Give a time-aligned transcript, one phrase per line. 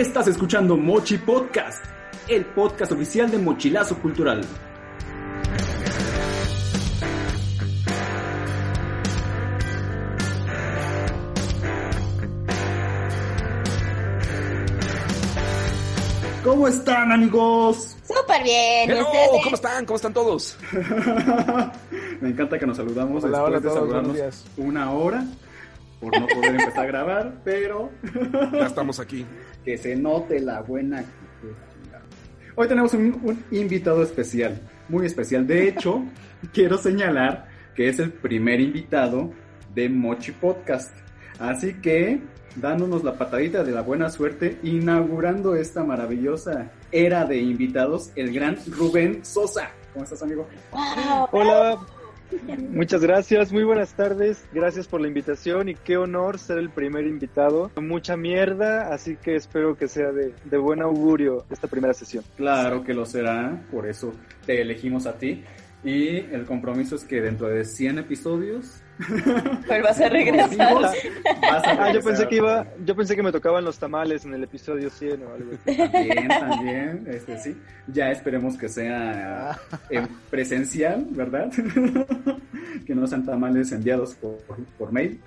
[0.00, 1.84] Estás escuchando Mochi Podcast,
[2.26, 4.40] el podcast oficial de Mochilazo Cultural.
[16.42, 17.94] ¿Cómo están, amigos?
[18.02, 18.90] Súper bien.
[18.90, 19.28] Hello, ustedes?
[19.44, 19.84] ¿cómo están?
[19.84, 20.56] ¿Cómo están todos?
[22.22, 25.26] Me encanta que nos saludamos Hola, después hola de todos, saludarnos una hora
[26.00, 27.90] por no poder empezar a grabar, pero
[28.52, 29.26] Ya estamos aquí.
[29.64, 31.54] Que se note la buena actitud.
[32.56, 35.46] Hoy tenemos un, un invitado especial, muy especial.
[35.46, 36.04] De hecho,
[36.52, 39.32] quiero señalar que es el primer invitado
[39.74, 40.94] de Mochi Podcast.
[41.38, 42.20] Así que,
[42.56, 48.58] dándonos la patadita de la buena suerte, inaugurando esta maravillosa era de invitados, el gran
[48.66, 49.70] Rubén Sosa.
[49.92, 50.46] ¿Cómo estás, amigo?
[50.72, 51.28] Wow.
[51.32, 51.78] Hola,
[52.70, 57.06] muchas gracias, muy buenas tardes, gracias por la invitación y qué honor ser el primer
[57.06, 57.70] invitado.
[57.80, 62.24] Mucha mierda, así que espero que sea de, de buen augurio esta primera sesión.
[62.36, 64.12] Claro que lo será, por eso
[64.46, 65.44] te elegimos a ti.
[65.82, 68.82] Y el compromiso es que dentro de 100 episodios
[69.66, 70.74] Pues vas a regresar.
[70.74, 72.02] vas a Ah, yo regresar.
[72.04, 75.32] pensé que iba, yo pensé que me tocaban los tamales en el episodio 100 o
[75.32, 75.76] algo así.
[75.78, 77.56] También, también, este sí.
[77.86, 81.50] Ya esperemos que sea en presencial, ¿verdad?
[82.86, 84.36] que no sean tamales enviados por,
[84.78, 85.18] por mail.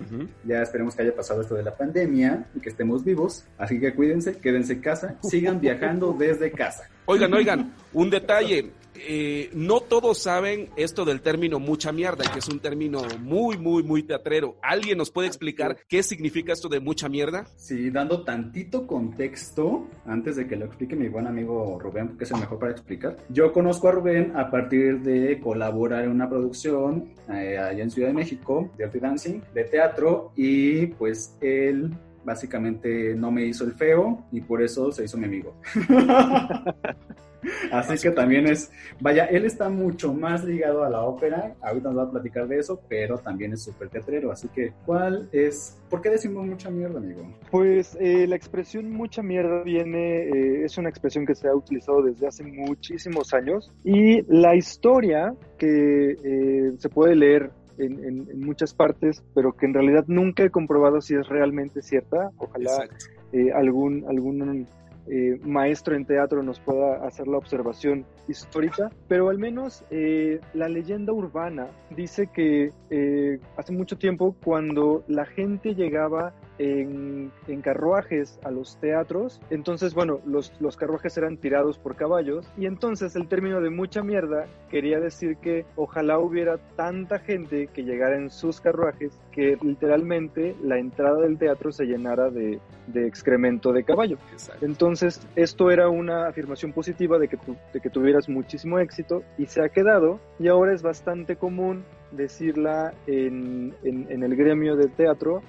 [0.44, 3.44] Ya esperemos que haya pasado esto de la pandemia y que estemos vivos.
[3.58, 6.88] Así que cuídense, quédense en casa, sigan viajando desde casa.
[7.06, 8.70] Oigan, oigan, un detalle.
[8.96, 13.82] Eh, no todos saben esto del término mucha mierda, que es un término muy, muy,
[13.82, 14.56] muy teatrero.
[14.62, 17.46] ¿Alguien nos puede explicar qué significa esto de mucha mierda?
[17.56, 22.30] Sí, dando tantito contexto, antes de que lo explique mi buen amigo Rubén, que es
[22.30, 23.16] el mejor para explicar.
[23.28, 28.08] Yo conozco a Rubén a partir de colaborar en una producción eh, allá en Ciudad
[28.08, 31.90] de México, de Dirty Dancing, de teatro, y pues él
[32.24, 35.54] básicamente no me hizo el feo y por eso se hizo mi amigo.
[37.72, 41.98] Así que también es, vaya, él está mucho más ligado a la ópera, ahorita nos
[41.98, 46.00] va a platicar de eso, pero también es súper teatrero, así que, ¿cuál es, por
[46.02, 47.22] qué decimos mucha mierda, amigo?
[47.50, 52.02] Pues eh, la expresión mucha mierda viene, eh, es una expresión que se ha utilizado
[52.02, 53.72] desde hace muchísimos años.
[53.84, 59.66] Y la historia que eh, se puede leer en, en- en muchas partes, pero que
[59.66, 62.86] en realidad nunca he comprobado si es realmente cierta, ojalá
[63.32, 64.66] eh, algún, algún
[65.06, 70.68] eh, maestro en teatro nos pueda hacer la observación histórica, pero al menos eh, la
[70.68, 78.38] leyenda urbana dice que eh, hace mucho tiempo cuando la gente llegaba en, en carruajes
[78.44, 83.26] a los teatros, entonces bueno, los, los carruajes eran tirados por caballos y entonces el
[83.28, 88.60] término de mucha mierda quería decir que ojalá hubiera tanta gente que llegara en sus
[88.60, 94.16] carruajes que literalmente la entrada del teatro se llenara de, de excremento de caballo.
[94.32, 94.64] exacto.
[94.64, 99.46] Entonces, esto era una afirmación positiva de que, tu- de que tuvieras muchísimo éxito y
[99.46, 101.84] se ha quedado y ahora es bastante común
[102.16, 105.42] decirla en, en- en el gremio del teatro,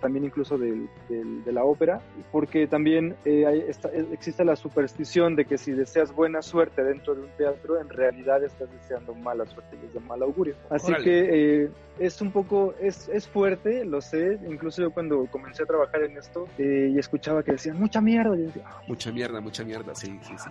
[0.00, 2.00] también incluso del- del- de la ópera,
[2.32, 7.14] porque también eh, hay eh, existe la superstición de que si deseas buena suerte dentro
[7.14, 10.54] de un teatro, en realidad estás deseando mala suerte y es de mal augurio.
[10.70, 11.04] Así Órale.
[11.04, 15.66] que eh, es un poco, es, es fuerte, lo sé, incluso yo cuando comencé a
[15.66, 19.40] trabajar en esto eh, y escuchaba que decían mucha mierda, yo decía, "Ah, Mucha mierda,
[19.40, 20.50] mucha mierda, sí, sí, sí.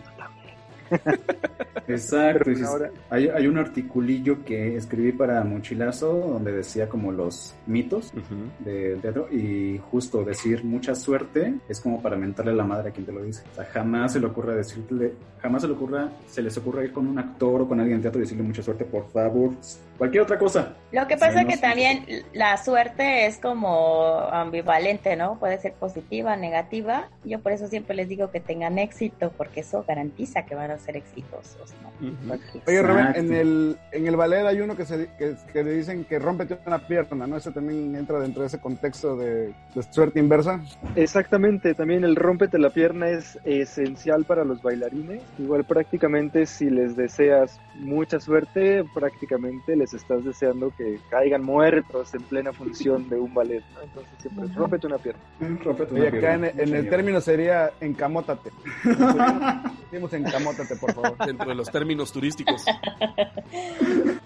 [1.87, 2.49] Exacto.
[2.49, 8.11] Dices, ahora- hay, hay un articulillo que escribí para Mochilazo donde decía como los mitos
[8.59, 13.05] del teatro y justo decir mucha suerte es como para mentarle la madre a quien
[13.05, 13.43] te lo dice.
[13.51, 16.91] O sea, jamás se le ocurra decirle, jamás se le ocurra, se les ocurra ir
[16.91, 19.51] con un actor o con alguien en teatro y decirle mucha suerte, por favor.
[19.97, 20.73] Cualquier otra cosa.
[20.91, 25.39] Lo que pasa Sí, que también la suerte es como ambivalente, ¿no?
[25.39, 27.09] Puede ser positiva, negativa.
[27.23, 30.77] Yo por eso siempre les digo que tengan éxito, porque eso garantiza que van a
[30.77, 32.37] ser exitosos, ¿no?
[32.67, 36.05] Oye, Rubén, en el, en el ballet hay uno que, se, que, que le dicen
[36.05, 37.37] que rómpete una pierna, ¿no?
[37.37, 40.61] Ese también entra dentro de ese contexto de, de suerte inversa.
[40.95, 45.21] Exactamente, también el rómpete la pierna es esencial para los bailarines.
[45.37, 52.21] Igual prácticamente si les deseas mucha suerte, prácticamente les estás deseando que caigan muertos en
[52.23, 53.81] plena función de un ballet, ¿no?
[53.81, 55.21] Entonces siempre es, rómpete una pierna.
[55.63, 56.63] Rómpete una Oye, acá en, pierna.
[56.63, 58.51] en el término sería encamótate.
[59.91, 61.17] Decimos encamótate, por favor.
[61.25, 62.65] Dentro de los términos turísticos.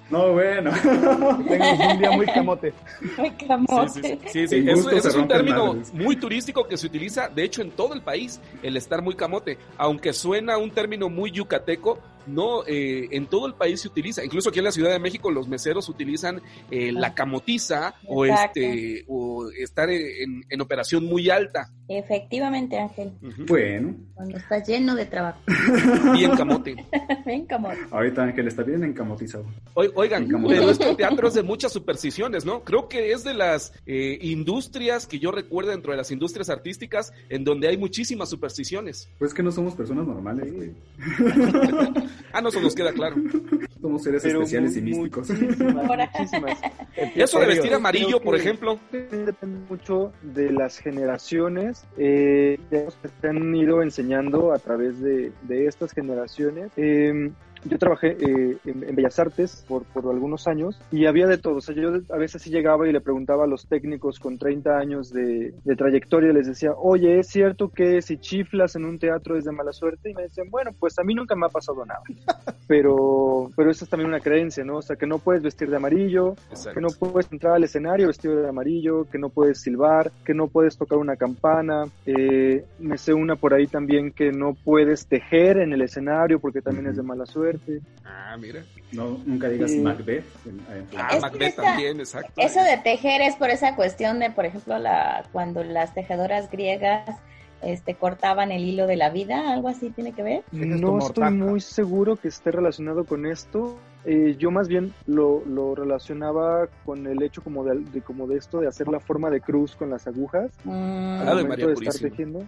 [0.09, 0.71] No, bueno.
[1.47, 2.73] Tengas un día muy camote.
[3.15, 3.89] Sí, camote.
[3.89, 4.19] sí, sí.
[4.27, 5.93] Sí, sí, Eso, eso es un término madres.
[5.93, 9.57] muy turístico que se utiliza, de hecho, en todo el país, el estar muy camote.
[9.77, 14.23] Aunque suena un término muy yucateco, no, eh, en todo el país se utiliza.
[14.23, 19.05] Incluso aquí en la Ciudad de México los meseros utilizan eh, la camotiza o este
[19.07, 21.71] o estar en, en operación muy alta.
[21.97, 23.11] Efectivamente, Ángel.
[23.47, 25.39] Bueno, Cuando está lleno de trabajo.
[26.13, 26.75] Bien camote.
[27.25, 27.69] Ven, como.
[27.91, 29.45] ahorita Ángel está bien encamotizado.
[29.73, 30.55] Oi- Oigan, Camote.
[30.55, 32.63] pero este teatro es de muchas supersticiones, ¿no?
[32.63, 37.13] Creo que es de las eh, industrias que yo recuerdo dentro de las industrias artísticas
[37.29, 39.09] en donde hay muchísimas supersticiones.
[39.19, 40.71] Pues que no somos personas normales, güey.
[42.33, 43.15] Ah, no, eso nos queda claro.
[43.81, 45.29] Somos seres Pero especiales y mu- místicos.
[45.29, 45.85] Muchísimas,
[46.15, 46.59] muchísimas.
[47.15, 48.79] Eso de vestir amarillo, por ejemplo.
[48.91, 52.87] Depende mucho de las generaciones eh, que
[53.21, 56.71] se han ido enseñando a través de, de estas generaciones.
[56.77, 57.31] Eh,
[57.65, 61.55] yo trabajé eh, en, en Bellas Artes por, por algunos años y había de todo.
[61.57, 64.77] O sea, yo a veces sí llegaba y le preguntaba a los técnicos con 30
[64.77, 69.37] años de, de trayectoria les decía, oye, ¿es cierto que si chiflas en un teatro
[69.37, 70.09] es de mala suerte?
[70.09, 72.01] Y me decían, bueno, pues a mí nunca me ha pasado nada.
[72.67, 74.77] Pero, pero eso es también una creencia, ¿no?
[74.77, 76.75] O sea, que no puedes vestir de amarillo, Exacto.
[76.75, 80.47] que no puedes entrar al escenario vestido de amarillo, que no puedes silbar, que no
[80.47, 81.83] puedes tocar una campana.
[82.05, 86.61] Eh, me sé una por ahí también que no puedes tejer en el escenario porque
[86.61, 87.50] también es de mala suerte.
[88.05, 88.63] Ah, mira.
[88.91, 89.79] No, nunca digas Sí.
[89.79, 90.25] Macbeth.
[90.45, 92.33] en- en- Ah, Es Macbeth también, exacto.
[92.41, 97.17] Eso de tejer es por esa cuestión de, por ejemplo, la cuando las tejedoras griegas
[97.61, 100.43] este, cortaban el hilo de la vida, algo así tiene que ver.
[100.51, 103.77] No estoy muy seguro que esté relacionado con esto.
[104.03, 108.37] Eh, yo más bien lo, lo relacionaba con el hecho como de, de- como de
[108.37, 111.49] esto de hacer la forma de cruz con las agujas Mm, Ah, al de momento
[111.49, 112.43] María de estar tejiendo.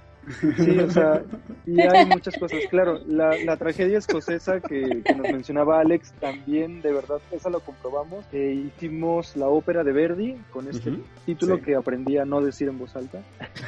[0.57, 1.21] Sí, o sea,
[1.65, 2.59] y hay muchas cosas.
[2.69, 7.59] Claro, la, la tragedia escocesa que, que nos mencionaba Alex también, de verdad, esa lo
[7.59, 8.23] comprobamos.
[8.31, 10.94] Eh, hicimos la ópera de Verdi con este
[11.25, 11.61] título Sí.
[11.63, 13.19] que aprendí a no decir en voz alta.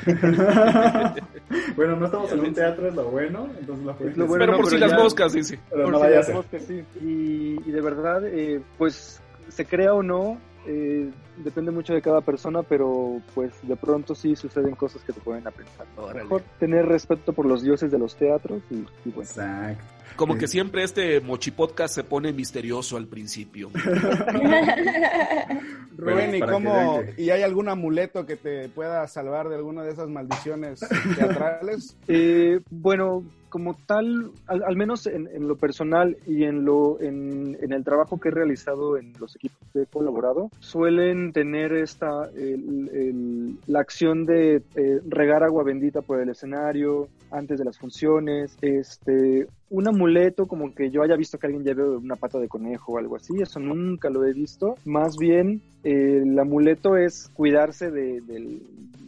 [1.75, 3.47] bueno, no estamos en un teatro, es lo bueno.
[3.59, 5.59] Entonces la Es lo bueno, pero no, por si pero las ya- moscas, dice.
[5.69, 6.83] Pero Por no si las moscas, sí.
[7.01, 12.21] Y, y de verdad, eh, pues se crea o no, eh, depende mucho de cada
[12.21, 15.85] persona, pero pues de pronto sí suceden cosas que te ponen a pensar.
[16.13, 19.21] Mejor tener respeto por los dioses de los teatros y, y bueno.
[19.21, 19.95] Exacto.
[20.15, 23.69] Como que siempre este Mochi Podcast se pone misterioso al principio.
[25.97, 27.01] Rubén, ¿y cómo?
[27.17, 30.79] ¿Y hay algún amuleto que te pueda salvar de alguna de esas maldiciones
[31.17, 31.97] teatrales?
[32.07, 37.57] Eh, bueno, como tal, al, al menos en, en lo personal y en lo en,
[37.61, 42.29] en el trabajo que he realizado en los equipos que he colaborado, suelen tener esta
[42.35, 48.57] el- la acción de eh, regar agua bendita por el escenario antes de las funciones,
[48.61, 52.93] este un amuleto como que yo haya visto que alguien lleve una pata de conejo
[52.93, 54.75] o algo así, eso nunca lo he visto.
[54.85, 58.61] Más bien, eh, el amuleto es cuidarse de, del-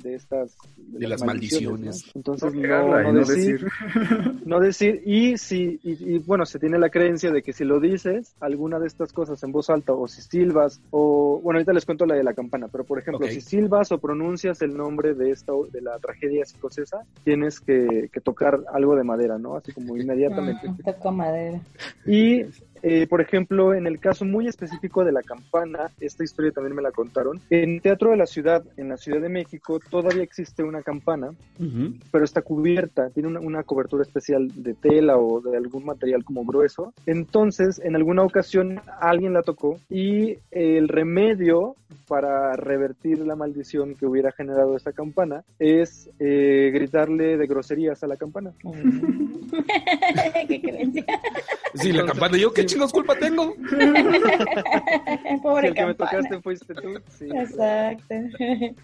[0.04, 2.06] de estas De las maldiciones.
[2.06, 2.12] ¿no?
[2.16, 3.68] Entonces, No no, decir, decir.
[4.46, 7.80] no decir, y si, y, y, bueno, se tiene la creencia de que si lo
[7.80, 11.86] dices, alguna de estas cosas en voz alta, o si silbas, o, bueno, ahorita les
[11.86, 15.32] cuento la de la campana, pero por ejemplo, si silbas o pronuncias el nombre de
[15.32, 19.56] esta, de la tragedia escocesa, tienes que, que tocar algo de madera, ¿no?
[19.58, 20.47] Así como inmediatamente.
[20.84, 21.60] Toco madera.
[22.06, 22.46] Y,
[22.82, 26.82] eh, por ejemplo, en el caso muy específico de la campana, esta historia también me
[26.82, 27.42] la contaron.
[27.50, 31.32] En Teatro de la Ciudad, en la Ciudad de México, todavía existe una campana,
[32.12, 36.46] pero está cubierta, tiene una, una cobertura especial de tela o de algún material como
[36.46, 36.94] grueso.
[37.06, 41.76] Entonces, en alguna ocasión alguien la tocó y el remedio
[42.08, 48.08] para revertir la maldición que hubiera generado esa campana es eh, gritarle de groserías a
[48.08, 48.54] la campana.
[50.48, 51.06] ¿Qué creencia?
[51.76, 52.38] Sí, la campana.
[52.38, 53.54] Yo, ¿qué chingos culpa tengo?
[55.28, 57.00] Si Pobre el que me tocaste fuiste tú.
[57.10, 57.30] Sí.
[57.34, 58.16] Exacto.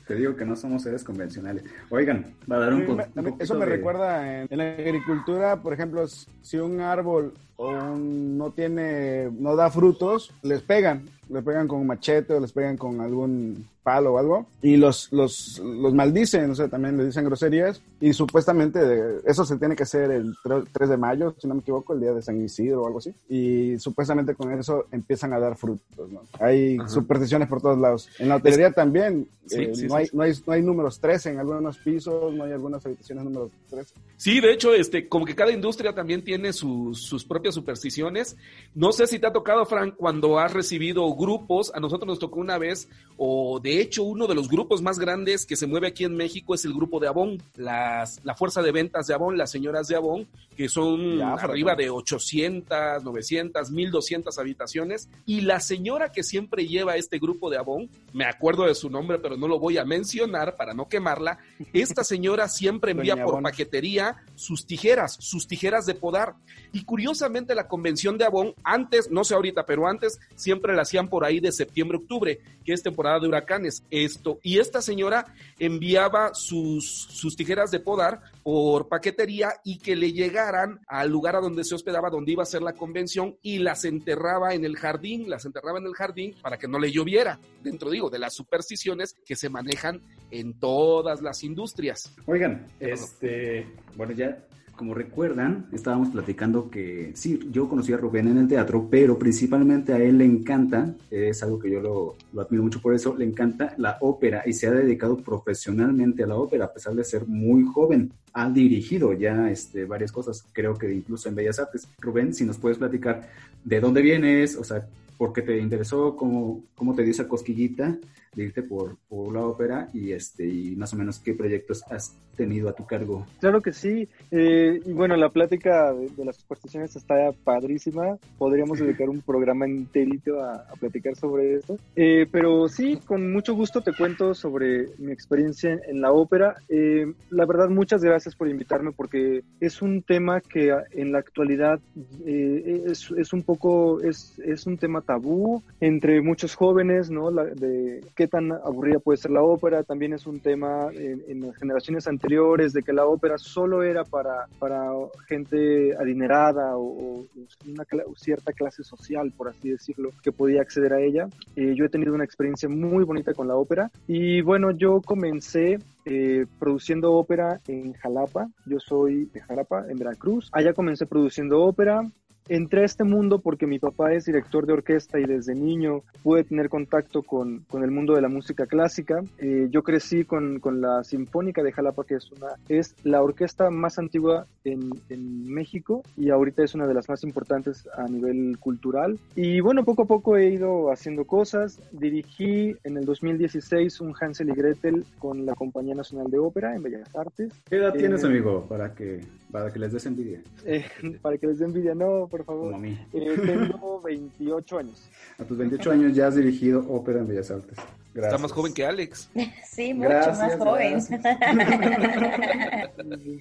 [0.08, 1.64] Te digo que no somos seres convencionales.
[1.90, 3.66] Oigan, va a dar un, A mí po- me- un a mí- poquito Eso me
[3.66, 6.06] de- recuerda en, en la agricultura, por ejemplo,
[6.42, 11.80] si un árbol o un- no tiene, no da frutos, les pegan, les pegan con
[11.80, 16.50] un machete o les pegan con algún palo o algo y los, los, los maldicen,
[16.50, 18.80] o sea, también les dicen groserías y supuestamente
[19.26, 22.00] eso se tiene que hacer el tre- 3 de mayo, si no me equivoco, el
[22.00, 26.10] día de San Isidro o algo así y supuestamente con eso empiezan a dar frutos,
[26.10, 26.22] ¿no?
[26.40, 26.88] Hay Ajá.
[26.88, 28.08] supersticiones por todos lados.
[28.20, 31.00] En la hotelería también, Sí, eh, sí, no, sí, hay, no, hay, no hay números
[31.02, 33.94] 13 en algunos pisos, no hay algunas habitaciones números 13.
[34.16, 38.38] Sí, de hecho, este, como que cada industria también tiene sus, sus propias supersticiones.
[38.74, 42.40] No sé si te ha tocado, Frank, cuando has recibido grupos, a nosotros nos tocó
[42.40, 46.04] una vez, o de hecho uno de los grupos más grandes que se mueve aquí
[46.04, 49.52] en México es el grupo de Avon, las, la fuerza de ventas de Avon, las
[49.52, 55.10] señoras de Avon, que son Ya, arriba de 800, 900, 1200 habitaciones.
[55.26, 59.20] Y la señora que siempre lleva este grupo de Avon, me acuerdo de su nombre,
[59.20, 61.40] pero no lo voy a mencionar para no quemarla,
[61.74, 63.44] esta señora siempre envía Doña por Avon.
[63.44, 66.36] paquetería sus tijeras, sus tijeras de podar.
[66.72, 71.26] Y curiosamente la convención de Avon, antes, no sé ahorita, pero antes siempre la por
[71.26, 73.84] ahí de septiembre, octubre, que es temporada de huracanes.
[73.90, 75.26] Esto, y esta señora
[75.60, 81.42] enviaba sus, sus tijeras de podar por paquetería y que le llegaran al lugar a
[81.42, 85.30] donde se hospedaba, donde iba a ser la convención, y las enterraba en el jardín,
[85.30, 89.16] las enterraba en el jardín para que no le lloviera, dentro, digo, de las supersticiones
[89.26, 92.14] que se manejan en todas las industrias.
[92.26, 94.46] Oigan, este, bueno, ya
[94.84, 99.94] como recuerdan, estábamos platicando que sí, yo conocí a Rubén en el teatro, pero principalmente
[99.94, 103.24] a él le encanta, es algo que yo lo, lo, admiro mucho por eso, le
[103.24, 107.26] encanta la ópera y se ha dedicado profesionalmente a la ópera, a pesar de ser
[107.26, 108.12] muy joven.
[108.34, 111.88] Ha dirigido ya este, varias cosas, creo que incluso en Bellas Artes.
[112.02, 113.30] Rubén, si nos puedes platicar
[113.64, 114.86] de dónde vienes, o sea,
[115.18, 117.98] por qué te interesó, cómo, cómo te dio esa cosquillita
[118.36, 122.16] de irte por, por la ópera y, este, y más o menos qué proyectos has
[122.36, 123.26] tenido a tu cargo.
[123.40, 124.08] Claro que sí.
[124.32, 128.18] Eh, y bueno, la plática de, las supersticiones está padrísima.
[128.38, 131.78] Podríamos dedicar un programa enterito a, a platicar sobre esto.
[131.96, 136.56] Eh, pero sí, con mucho gusto te cuento sobre mi experiencia en la ópera.
[136.70, 141.80] Eh, la verdad, muchas gracias por invitarme porque es un tema que en la actualidad
[142.26, 147.32] es, es, un poco, es, es un tema tabú entre muchos jóvenes, ¿no?
[147.32, 149.84] La, de qué tan aburrida puede ser la ópera.
[149.84, 154.06] También es un tema en, en las generaciones anteriores de que la ópera solo era
[154.06, 154.92] para, para
[155.28, 157.26] gente adinerada o, o
[157.68, 157.84] una
[158.16, 161.28] cierta clase social, por así decirlo, que podía acceder a ella.
[161.58, 165.80] Eh, yo he tenido una experiencia muy bonita con la ópera y bueno, yo comencé
[166.06, 168.48] eh, produciendo ópera en Jalapa.
[168.66, 170.50] Yo soy de Jalapa, en Veracruz.
[170.54, 172.10] Allá comencé produciendo ópera
[172.48, 176.44] entré a este mundo porque mi papá es director de orquesta y desde niño pude
[176.44, 179.24] tener contacto con, con el mundo de la música clásica.
[179.38, 183.70] Eh, yo crecí con, con, la Sinfónica de Jalapa, que es, una, es la orquesta
[183.70, 188.58] más antigua en, en, México y ahorita es una de las más importantes a nivel
[188.60, 189.20] cultural.
[189.36, 191.80] Y bueno, poco a poco he ido haciendo cosas.
[191.92, 196.84] Dirigí en el 2016 un Hansel y Gretel con la Compañía Nacional de Ópera en
[196.84, 197.54] Bellas Artes.
[197.70, 199.22] ¿Qué edad eh, tienes, amigo, para que,
[199.54, 200.42] para que les des envidia?
[200.66, 200.84] Eh,
[201.22, 202.72] para que les dé envidia, no, por favor.
[202.72, 203.00] Como a mí.
[203.14, 205.10] Eh, tengo 28 años.
[205.38, 207.78] A tus 28 años ya has dirigido ópera en Bellas Artes.
[208.16, 208.34] Gracias.
[208.34, 209.30] Está más joven que Alex.
[209.64, 210.98] Sí, mucho gracias, más joven.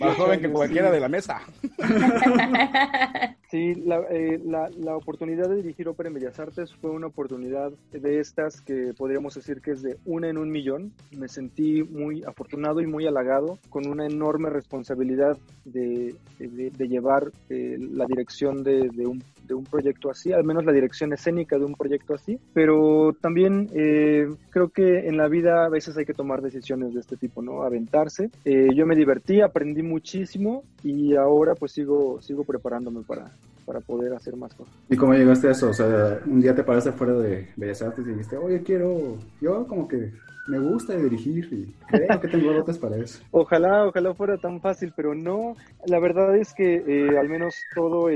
[0.01, 1.41] más joven que cualquiera de la mesa.
[3.53, 7.71] Sí, la, eh, la, la, oportunidad de dirigir ópera en Bellas Artes fue una oportunidad
[7.91, 10.95] de estas que podríamos decir que es de una en un millón.
[11.19, 17.77] Me sentí muy afortunado y muy halagado con una enorme responsabilidad de, de, llevar eh,
[17.79, 21.75] la dirección de, un, de un proyecto así, al menos la dirección escénica de un
[21.75, 22.39] proyecto así.
[22.53, 27.01] Pero también eh, creo que en la vida a veces hay que tomar decisiones de
[27.01, 27.63] este tipo, ¿no?
[27.63, 28.31] Aventarse.
[28.45, 33.33] Eh, yo me divertí, aprendí muchísimo y ahora pues sigo, sigo preparándome para,
[33.65, 34.75] para poder hacer más cosas.
[34.89, 35.71] ¿Y cómo llegaste a eso?
[35.71, 39.67] O sea, un día te paraste fuera de Bellas Artes y dijiste, oye, quiero, yo
[39.67, 40.13] como que
[40.47, 43.23] me gusta dirigir y creo que tengo dotes para eso.
[43.31, 45.57] Ojalá, ojalá fuera tan fácil, pero no.
[45.87, 48.09] La verdad es que eh, al menos todo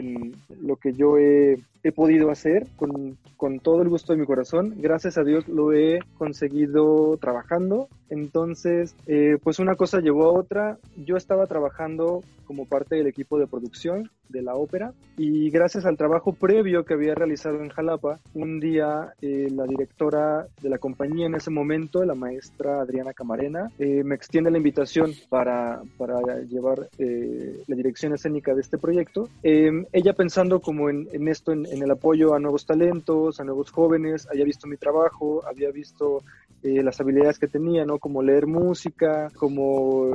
[0.61, 4.75] lo que yo he, he podido hacer con, con, todo el gusto de mi corazón,
[4.77, 7.89] gracias a Dios lo he conseguido trabajando.
[8.09, 10.79] Entonces, eh, pues una cosa llevó a otra.
[10.97, 15.97] Yo estaba trabajando como parte del equipo de producción de la ópera y gracias al
[15.97, 21.27] trabajo previo que había realizado en Jalapa, un día eh, la directora de la compañía
[21.27, 26.89] en ese momento, la maestra Adriana Camarena, eh, me extiende la invitación para, para llevar
[26.99, 29.29] eh, la dirección escénica de este proyecto.
[29.43, 33.71] Em, ella pensando como en, esto, en, en, el apoyo a nuevos talentos, a nuevos
[33.71, 36.23] jóvenes, había visto mi trabajo, había visto
[36.63, 37.99] eh, las habilidades que tenía, ¿no?
[37.99, 40.11] Como leer música, como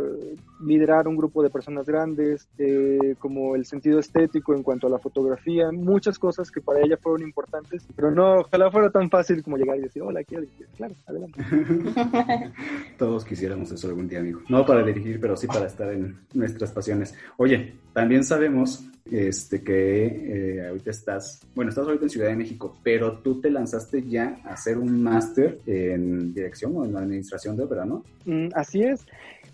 [0.63, 4.99] liderar un grupo de personas grandes, eh, como el sentido estético en cuanto a la
[4.99, 9.57] fotografía, muchas cosas que para ella fueron importantes, pero no, ojalá fuera tan fácil como
[9.57, 10.67] llegar y decir, hola, quiero dirigir.
[10.75, 11.43] Claro, adelante.
[12.97, 14.41] Todos quisiéramos eso algún día, amigo.
[14.49, 17.13] No para dirigir, pero sí para estar en nuestras pasiones.
[17.37, 22.77] Oye, también sabemos este, que eh, ahorita estás, bueno, estás ahorita en Ciudad de México,
[22.83, 27.63] pero tú te lanzaste ya a hacer un máster en dirección o en administración de
[27.63, 28.03] ópera, ¿no?
[28.25, 29.05] Mm, así es.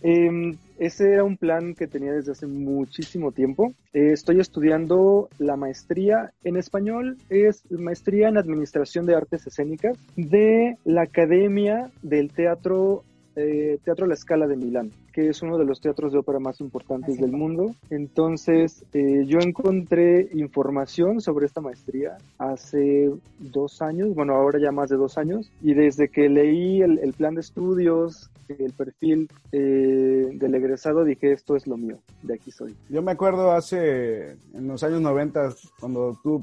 [0.04, 3.74] Eh, ese era un plan que tenía desde hace muchísimo tiempo.
[3.94, 10.78] Eh, estoy estudiando la maestría en español, es maestría en Administración de Artes Escénicas de
[10.86, 13.04] la Academia del Teatro
[13.40, 16.60] eh, Teatro La Scala de Milán, que es uno de los teatros de ópera más
[16.60, 17.76] importantes Así del mundo.
[17.92, 24.90] Entonces, eh, yo encontré información sobre esta maestría hace dos años, bueno, ahora ya más
[24.90, 30.30] de dos años, y desde que leí el, el plan de estudios, el perfil, eh,
[30.34, 32.76] del egresado dije, esto es lo mío, de aquí soy.
[32.90, 36.42] Yo me acuerdo hace, en los años 90, cuando tú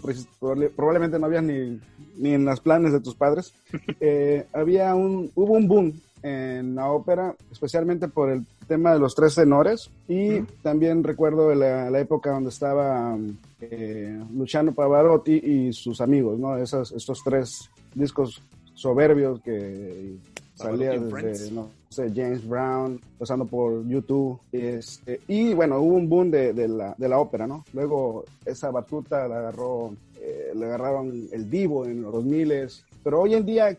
[0.76, 1.80] probablemente no habías ni,
[2.16, 3.54] ni en las planes de tus padres,
[4.00, 5.92] eh, había un, hubo un boom
[6.24, 9.90] en la ópera, especialmente por el tema de los tres tenores.
[10.08, 13.16] Y también recuerdo la, época donde estaba
[13.60, 16.56] eh, Luciano Pavarotti y sus amigos, ¿no?
[16.56, 18.42] Esas, estos tres discos
[18.72, 20.16] soberbios que
[20.54, 24.38] salían desde, no James Brown, pasando por YouTube.
[24.52, 27.64] Este, y bueno, hubo un boom de, la, ópera, ¿no?
[27.72, 32.68] Luego esa batuta la agarró, eh, le agarraron el Divo en los 2000
[33.04, 33.78] pero hoy en día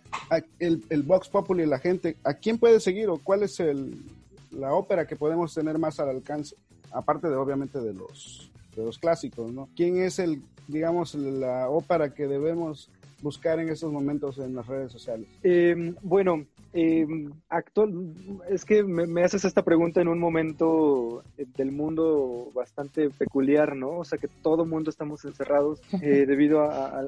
[0.59, 3.59] el, el Vox Populi, la gente, ¿a quién puede seguir o cuál es
[4.51, 6.55] la ópera que podemos tener más al alcance?
[6.91, 8.51] Aparte de obviamente de los,
[8.99, 9.67] clásicos, ¿no?
[9.75, 12.89] ¿Quién es el, digamos, la ópera que debemos
[13.21, 15.27] buscar en estos momentos en las redes sociales?
[15.41, 16.45] Eh, bueno,
[16.77, 17.07] eh,
[17.47, 18.13] actual,
[18.49, 23.99] es que me, haces esta pregunta en un momento eh, del mundo bastante peculiar, ¿no?
[23.99, 27.01] O sea, que todo mundo estamos encerrados eh, debido a,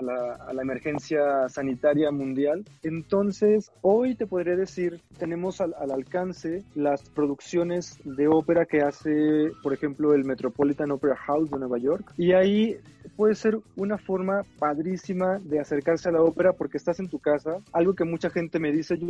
[0.00, 2.64] la, emergencia sanitaria mundial.
[2.82, 9.74] Entonces, hoy te podría decir, tenemos al, alcance las producciones de ópera que hace, por
[9.74, 12.12] ejemplo, el Metropolitan Opera House de Nueva York.
[12.16, 12.78] Y ahí
[13.16, 17.58] puede ser una forma padrísima de acercarse a la ópera porque estás en tu casa.
[17.72, 19.09] Algo que mucha gente me dice, yo,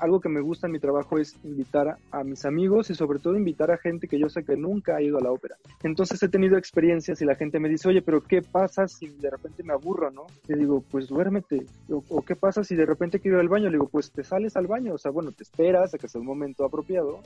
[0.00, 3.36] algo que me gusta en mi trabajo es invitar a, mis amigos y sobre todo
[3.36, 5.56] invitar a gente que yo sé que nunca ha ido a la ópera.
[5.82, 9.30] Entonces he tenido experiencias y la gente me dice, oye, pero ¿qué pasa si de
[9.30, 10.26] repente me aburro, no?
[10.48, 11.66] Le digo, pues duérmete.
[11.90, 13.66] O, ¿qué pasa si de repente quiero ir al baño?
[13.66, 14.94] Le digo, pues te sales al baño.
[14.94, 17.20] O sea, bueno, te esperas a que sea el momento apropiado.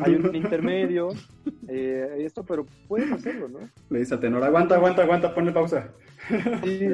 [0.00, 1.08] Hay un intermedio,
[1.68, 3.60] eh, esto, pero puedes hacerlo, ¿no?
[3.88, 5.90] Le dice al tenor, aguanta, aguanta, aguanta, ponle pausa.
[6.64, 6.88] Sí,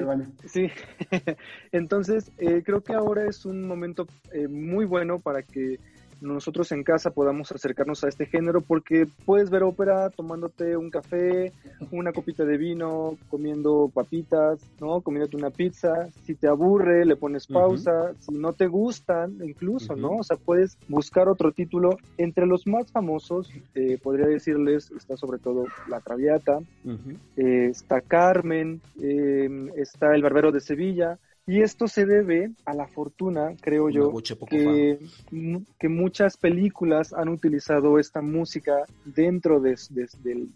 [0.46, 0.70] sí.
[1.72, 5.80] entonces eh, creo que ahora es un momento eh, muy bueno para que
[6.34, 11.52] nosotros en casa podamos acercarnos a este género porque puedes ver ópera tomándote un café,
[11.90, 15.00] una copita de vino, comiendo papitas, ¿no?
[15.00, 16.08] Comiéndote una pizza.
[16.24, 18.12] Si te aburre, le pones pausa.
[18.20, 20.16] Si no te gustan, incluso, ¿no?
[20.16, 21.98] O sea, puedes buscar otro título.
[22.18, 26.60] Entre los más famosos, eh, podría decirles, está sobre todo La Traviata,
[27.36, 31.18] eh, está Carmen, eh, está El Barbero de Sevilla.
[31.48, 34.12] Y esto se debe a la fortuna, creo yo,
[34.48, 34.98] que,
[35.78, 39.76] que, muchas películas han utilizado esta música dentro de,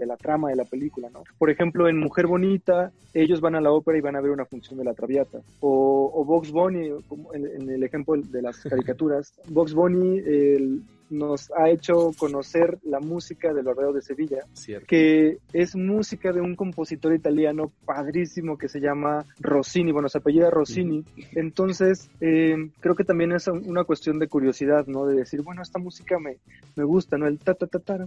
[0.00, 1.22] la trama de la película, ¿no?
[1.38, 4.46] Por ejemplo, en Mujer Bonita, ellos van a la ópera y van a ver una
[4.46, 5.38] función de la Traviata.
[5.60, 6.88] O, o Box Bunny,
[7.34, 13.00] en, en el ejemplo de las caricaturas, Box Bunny, el nos ha hecho conocer la
[13.00, 14.38] música del Barbero de Sevilla,
[14.86, 20.50] que es música de un compositor italiano padrísimo que se llama Rossini, bueno, se apellida
[20.50, 21.04] Rossini.
[21.32, 25.06] Entonces, eh, creo que también es una cuestión de curiosidad, ¿no?
[25.06, 26.38] De decir, bueno, esta música me,
[26.76, 27.26] me gusta, ¿no?
[27.26, 28.06] El ta ta ta ta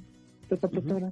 [0.49, 1.11] ta ta ta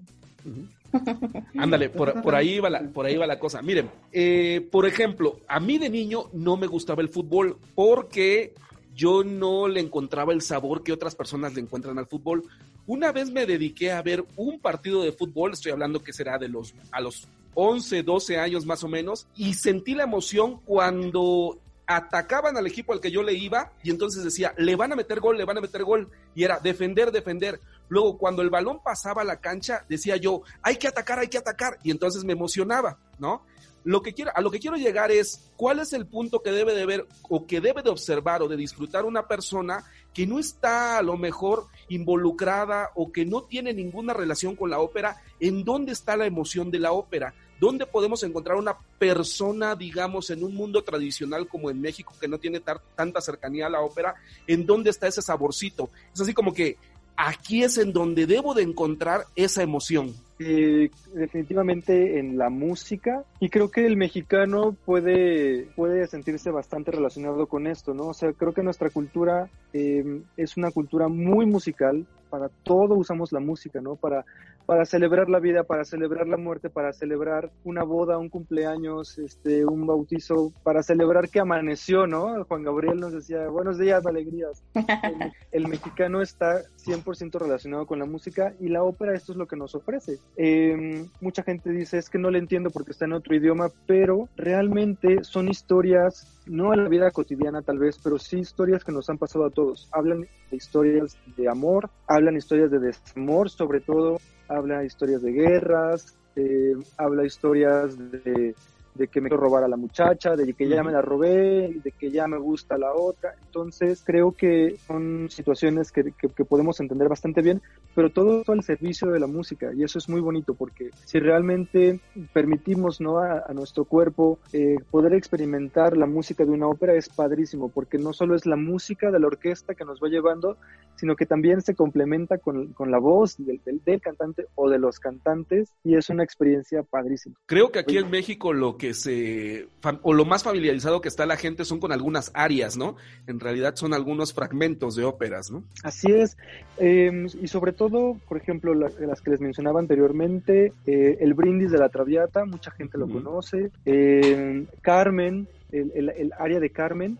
[1.57, 1.89] Ándale,
[2.23, 3.61] por, ahí va la, por ahí va la cosa.
[3.61, 8.53] Miren, eh, por ejemplo, a mí de niño no me gustaba el fútbol porque
[8.95, 12.43] yo no le encontraba el sabor que otras personas le encuentran al fútbol.
[12.87, 16.49] Una vez me dediqué a ver un partido de fútbol, estoy hablando que será de
[16.49, 22.55] los a los 11, 12 años más o menos, y sentí la emoción cuando atacaban
[22.57, 25.37] al equipo al que yo le iba y entonces decía, le van a meter gol,
[25.37, 27.59] le van a meter gol, y era defender, defender.
[27.89, 31.37] Luego, cuando el balón pasaba a la cancha, decía yo, hay que atacar, hay que
[31.37, 33.43] atacar, y entonces me emocionaba, ¿no?
[33.83, 36.75] Lo que quiero, a lo que quiero llegar es cuál es el punto que debe
[36.75, 40.97] de ver o que debe de observar o de disfrutar una persona que no está
[40.97, 45.93] a lo mejor involucrada o que no tiene ninguna relación con la ópera, en dónde
[45.93, 50.83] está la emoción de la ópera, dónde podemos encontrar una persona, digamos, en un mundo
[50.83, 52.61] tradicional como en México que no tiene
[52.95, 54.15] tanta cercanía a la ópera,
[54.47, 55.89] en dónde está ese saborcito.
[56.13, 56.77] Es así como que
[57.27, 60.13] aquí es en donde debo de encontrar esa emoción.
[60.39, 67.45] Eh, definitivamente en la música y creo que el mexicano puede, puede sentirse bastante relacionado
[67.45, 68.07] con esto, ¿no?
[68.07, 73.31] O sea, creo que nuestra cultura eh, es una cultura muy musical, para todo usamos
[73.31, 73.95] la música, ¿no?
[73.97, 74.25] Para,
[74.65, 79.65] para celebrar la vida, para celebrar la muerte, para celebrar una boda, un cumpleaños, este,
[79.65, 82.43] un bautizo, para celebrar que amaneció, ¿no?
[82.45, 84.63] Juan Gabriel nos decía, buenos días, alegrías.
[85.51, 89.57] El, mexicano está 100% relacionado con la música y la ópera esto es lo que
[89.57, 90.19] nos ofrece.
[90.37, 94.29] Em, mucha gente dice, es que no le entiendo porque está en otro idioma, pero
[94.37, 99.09] realmente son historias no en la vida cotidiana tal vez, pero sí historias que nos
[99.09, 99.87] han pasado a todos.
[99.93, 106.17] Hablan de historias de amor, hablan historias de desamor sobre todo, habla historias de guerras,
[106.35, 108.53] eh, habla historias de,
[108.95, 111.91] de que me quiero robar a la muchacha, de que ya me la robé, de
[111.91, 113.35] que ya me gusta la otra.
[113.45, 117.61] Entonces creo que son situaciones que, que, podemos entender bastante bien,
[117.95, 121.99] pero todo al servicio de la música y eso es muy bonito porque si realmente
[122.33, 123.19] permitimos ¿no?
[123.19, 128.13] a, nuestro cuerpo eh, poder experimentar la música de una ópera es padrísimo porque no
[128.13, 130.57] solo es la música de la orquesta que nos va llevando,
[130.95, 134.99] sino que también se complementa con, con la voz del, del, cantante o de los
[134.99, 137.35] cantantes y es una experiencia padrísima.
[137.45, 139.67] Creo que aquí en México lo que se,
[140.01, 142.95] o lo más familiarizado que está la gente son con algunas áreas, ¿no?
[143.27, 145.63] En realidad son algunos fragmentos de óperas, ¿no?
[145.83, 146.35] Así es,
[146.79, 151.77] em, y sobre todo, por ejemplo, las que les mencionaba anteriormente, eh, el brindis de
[151.77, 157.19] la Traviata, mucha gente lo conoce, em, Carmen, el, el, área de Carmen,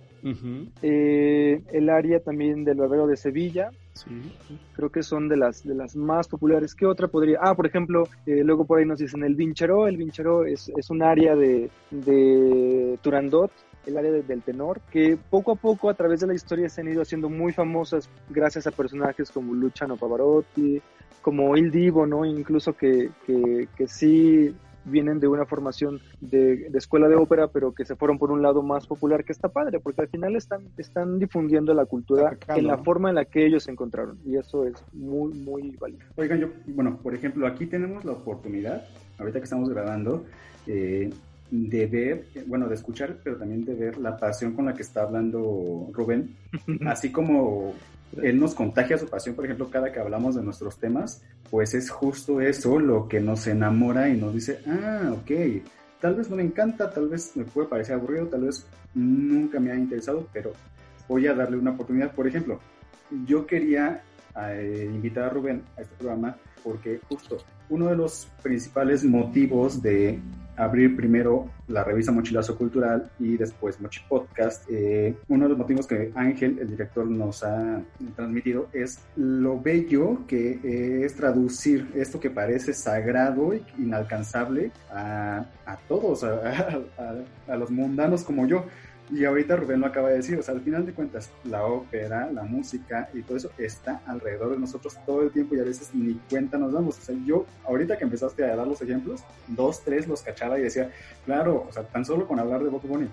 [0.82, 3.69] eh, el área también del barbero de Sevilla.
[4.73, 6.75] Creo que son de las, de las más populares.
[6.75, 7.39] ¿Qué otra podría?
[7.41, 9.88] Ah, por ejemplo, eh, luego por ahí nos dicen el Vincheró.
[9.88, 13.51] El Vincheró es, es un área de, de Turandot,
[13.86, 16.88] el área del tenor, que poco a poco a través de la historia se han
[16.88, 20.82] ido haciendo muy famosas gracias a personajes como Luciano Pavarotti,
[21.21, 22.25] como Il Divo, ¿no?
[22.25, 27.85] Incluso que, que, que sí vienen de una formación de, escuela de ópera, pero que
[27.85, 31.19] se fueron por un lado más popular, que está padre, porque al final están, están
[31.19, 34.75] difundiendo la cultura en la forma en la que ellos se encontraron, y eso es
[34.93, 36.05] muy, muy valioso.
[36.15, 38.85] Oigan, yo, bueno, por ejemplo, aquí tenemos la oportunidad,
[39.17, 40.25] ahorita que estamos grabando,
[40.67, 41.09] eh,
[41.51, 45.03] de ver, bueno, de escuchar, pero también de ver la pasión con la que está
[45.03, 46.35] hablando Rubén,
[46.87, 47.73] así como
[48.21, 51.89] él nos contagia su pasión, por ejemplo, cada que hablamos de nuestros temas, pues es
[51.89, 55.63] justo eso lo que nos enamora y nos dice, ah, ok,
[56.00, 59.71] tal vez no me encanta, tal vez me puede parecer aburrido, tal vez nunca me
[59.71, 60.52] ha interesado, pero
[61.08, 62.13] voy a darle una oportunidad.
[62.13, 62.60] Por ejemplo,
[63.26, 64.04] yo quería
[64.36, 67.38] eh, invitar a Rubén a este programa porque justo
[67.69, 70.19] uno de los principales motivos de
[70.57, 75.87] abrir primero la revista Mochilazo Cultural y después Mochi Podcast, eh, uno de los motivos
[75.87, 77.81] que Ángel, el director, nos ha
[78.15, 85.45] transmitido es lo bello que es traducir esto que parece sagrado e inalcanzable a,
[85.87, 88.65] todos, a los mundanos como yo.
[89.12, 92.32] Y ahorita Rubén lo acaba de decir, o sea, al final de cuentas, la ópera,
[92.32, 95.93] la música y todo eso está alrededor de nosotros todo el tiempo y a veces
[95.93, 96.97] ni cuenta nos damos.
[96.97, 100.63] O sea, yo, ahorita que empezaste a dar los ejemplos, dos, tres los cachaba y
[100.63, 100.91] decía,
[101.26, 103.10] claro, o sea, tan solo con hablar de Bob Bunny,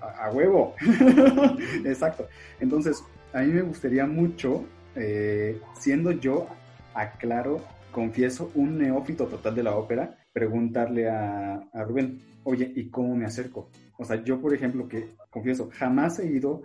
[0.00, 0.74] a, huevo.
[1.84, 2.28] Exacto.
[2.60, 6.48] Entonces, a mí me gustaría mucho, eh, siendo yo,
[6.92, 13.16] aclaro, confieso, un neófito total de la ópera, preguntarle a, a Rubén, oye, ¿y cómo
[13.16, 13.68] me acerco?
[13.98, 16.62] O sea, yo, por ejemplo, que confieso, jamás he ido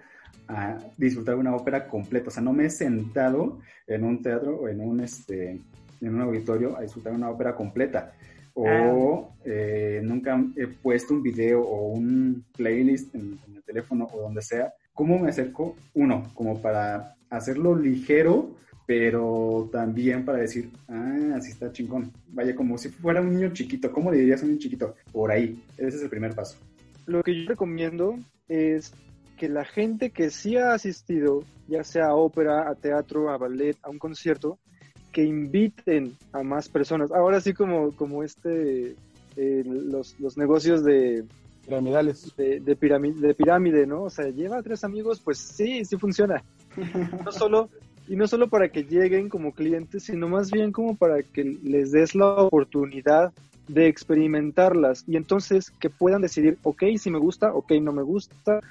[0.47, 2.29] a disfrutar una ópera completa.
[2.29, 5.59] O sea, no me he sentado en un teatro o en un, este,
[6.01, 8.13] en un auditorio a disfrutar una ópera completa.
[8.53, 9.35] O ah.
[9.45, 14.73] eh, nunca he puesto un video o un playlist en, el teléfono o donde sea.
[14.93, 15.75] ¿Cómo me acerco?
[15.93, 18.55] Uno, como para hacerlo ligero,
[18.89, 22.11] pero también para decir, ah, así está chingón.
[22.29, 23.91] Vaya, como si fuera un niño chiquito.
[23.91, 24.95] ¿Cómo le dirías a un niño chiquito?
[25.11, 25.61] Por ahí.
[25.77, 26.57] Ese es el primer paso
[27.09, 28.93] lo que yo recomiendo es
[29.37, 33.77] que la gente que sí ha asistido, ya sea a ópera, a teatro, a ballet,
[33.81, 34.59] a un concierto,
[35.11, 37.11] que inviten a más personas.
[37.11, 38.95] Ahora sí como, como este,
[39.35, 41.25] eh, los, los, negocios de...
[41.65, 42.35] Piramidales.
[42.35, 44.03] De, de, pirámide, de pirámide, ¿no?
[44.03, 46.43] O sea, lleva a tres amigos, pues sí, sí funciona.
[47.25, 47.69] No solo,
[48.09, 51.91] y no solo para que lleguen como clientes, sino más bien como para que les
[51.91, 53.31] des la oportunidad
[53.67, 58.61] de experimentarlas y entonces que puedan decidir, ok, si me gusta, ok, no me gusta.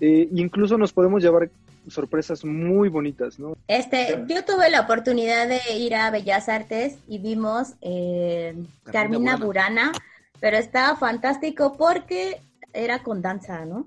[0.00, 1.48] Eh, incluso nos podemos llevar
[1.86, 3.56] sorpresas muy bonitas, ¿no?
[3.68, 9.92] Este, yo tuve la oportunidad de ir a Bellas Artes y vimos eh, Carmina Burana,
[10.40, 12.40] pero estaba fantástico porque
[12.72, 13.86] era con danza, ¿no?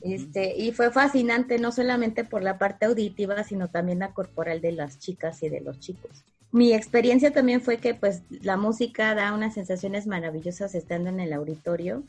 [0.00, 4.72] Este, y fue fascinante no solamente por la parte auditiva, sino también la corporal de
[4.72, 6.24] las chicas y de los chicos.
[6.52, 11.32] Mi experiencia también fue que pues la música da unas sensaciones maravillosas estando en el
[11.32, 12.02] auditorio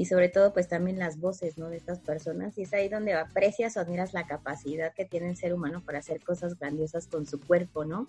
[0.00, 1.68] y sobre todo pues también las voces, ¿no?
[1.68, 5.36] De estas personas y es ahí donde aprecias o admiras la capacidad que tiene el
[5.36, 8.08] ser humano para hacer cosas grandiosas con su cuerpo, ¿no?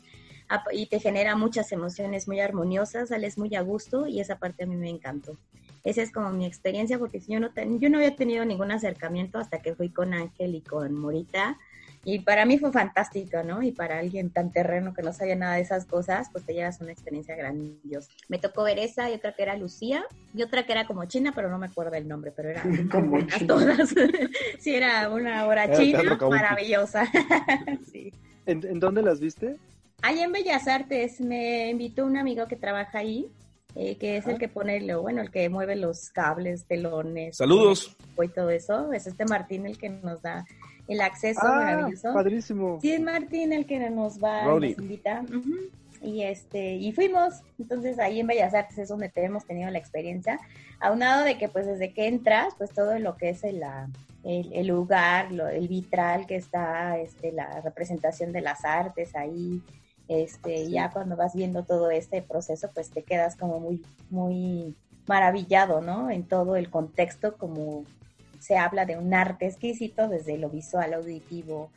[0.71, 4.67] Y te genera muchas emociones muy armoniosas, sales muy a gusto y esa parte a
[4.67, 5.37] mí me encantó.
[5.83, 9.61] Esa es como mi experiencia porque yo no, yo no había tenido ningún acercamiento hasta
[9.61, 11.59] que fui con Ángel y con Morita
[12.03, 13.61] y para mí fue fantástico, ¿no?
[13.61, 16.81] Y para alguien tan terreno que no sabía nada de esas cosas, pues te llevas
[16.81, 18.09] una experiencia grandiosa.
[18.27, 21.31] Me tocó ver esa y otra que era Lucía y otra que era como China,
[21.35, 23.93] pero no me acuerdo el nombre, pero era como todas.
[24.59, 27.05] sí, era una hora china maravillosa.
[27.91, 28.11] sí.
[28.47, 29.57] ¿En, ¿En dónde las viste?
[30.01, 33.31] Ahí en Bellas Artes me invitó un amigo que trabaja ahí
[33.75, 34.37] eh, que es el ah.
[34.37, 37.37] que pone, lo, bueno, el que mueve los cables, telones.
[37.37, 37.95] Saludos.
[38.21, 38.91] Y todo eso.
[38.91, 40.45] Es este Martín el que nos da
[40.91, 42.13] el acceso ah, maravilloso.
[42.13, 42.79] Padrísimo.
[42.81, 45.23] Sí, es Martín el que nos va, nos invita.
[46.01, 47.41] Y este, y fuimos.
[47.59, 50.39] Entonces ahí en Bellas Artes es donde hemos tenido la experiencia.
[50.79, 53.61] Aunado de que pues desde que entras, pues todo lo que es el,
[54.23, 59.61] el, lugar, lo, el vitral que está, este, la representación de las artes ahí,
[60.07, 64.75] este, ya cuando vas viendo todo este proceso, pues te quedas como muy, muy
[65.07, 66.09] maravillado, ¿no?
[66.09, 67.85] En todo el contexto, como
[68.41, 71.71] se habla de un arte exquisito desde lo visual, auditivo,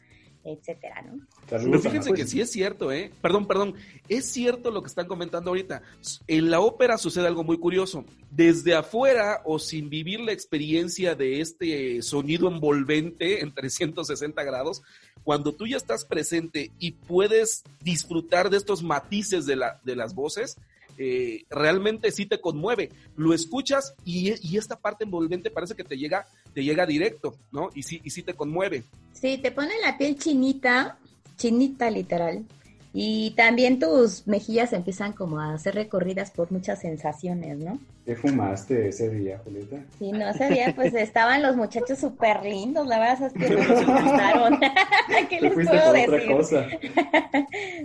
[0.44, 1.26] etcétera, ¿no?
[1.48, 3.10] Pero fíjense que sí es cierto, ¿eh?
[3.20, 3.74] Perdón, perdón,
[4.08, 5.82] es cierto lo que están comentando ahorita.
[6.26, 8.04] En la ópera sucede algo muy curioso.
[8.30, 14.82] Desde afuera o sin vivir la experiencia de este sonido envolvente en 360 grados,
[15.22, 20.14] cuando tú ya estás presente y puedes disfrutar de estos matices de, la, de las
[20.14, 20.58] voces,
[20.98, 22.90] eh, realmente sí te conmueve.
[23.16, 27.70] Lo escuchas y, y, esta parte envolvente parece que te llega, te llega directo, ¿no?
[27.74, 28.84] Y sí, y sí te conmueve.
[29.12, 30.96] Sí, te pone la piel chinita,
[31.36, 32.44] chinita literal.
[32.96, 37.80] Y también tus mejillas empiezan como a ser recorridas por muchas sensaciones, ¿no?
[38.06, 39.78] ¿Qué fumaste ese día, Julieta?
[39.98, 43.66] Sí, no, ese día pues estaban los muchachos súper lindos, la verdad es que me
[43.66, 44.60] gustaron.
[45.28, 46.30] ¿Qué les puedo decir?
[46.30, 46.68] Cosa.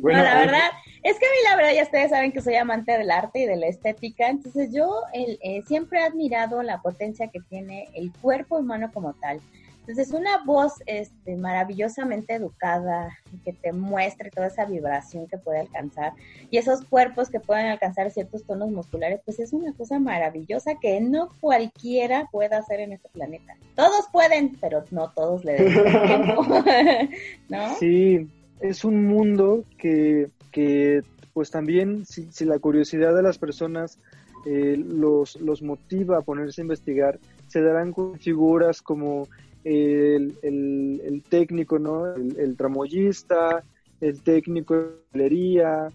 [0.01, 0.69] bueno, la verdad,
[1.09, 3.45] es que a mí la verdad ya ustedes saben que soy amante del arte y
[3.45, 8.57] de la estética, entonces yo eh, siempre he admirado la potencia que tiene el cuerpo
[8.57, 9.41] humano como tal.
[9.89, 16.13] Entonces, una voz este, maravillosamente educada, que te muestre toda esa vibración que puede alcanzar
[16.51, 21.01] y esos cuerpos que pueden alcanzar ciertos tonos musculares, pues es una cosa maravillosa que
[21.01, 23.57] no cualquiera puede hacer en este planeta.
[23.75, 26.45] Todos pueden, pero no todos le tiempo,
[27.49, 27.75] ¿no?
[27.79, 28.29] Sí,
[28.61, 31.01] es un mundo que, que
[31.33, 33.99] pues también, si, si la curiosidad de las personas
[34.45, 39.27] eh, los, los motiva a ponerse a investigar, se darán con figuras como
[39.63, 42.15] el, el, técnico, ¿no?
[42.15, 43.63] El, tramoyista,
[43.99, 45.89] el técnico de galería,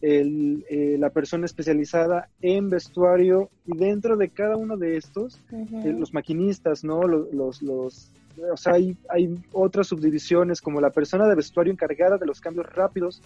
[0.00, 5.92] el, eh, la persona especializada en vestuario y dentro de cada uno de estos, eh,
[5.92, 7.02] los maquinistas, ¿no?
[7.02, 8.10] Los, los, los,
[8.52, 12.66] o sea, hay, hay otras subdivisiones como la persona de vestuario encargada de los cambios
[12.72, 13.22] rápidos.